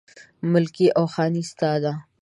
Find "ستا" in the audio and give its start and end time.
1.51-1.71